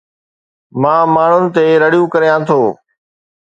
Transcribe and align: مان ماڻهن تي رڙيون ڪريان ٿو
مان 0.81 1.01
ماڻهن 1.15 1.45
تي 1.55 1.65
رڙيون 1.81 2.07
ڪريان 2.13 2.39
ٿو 2.47 2.59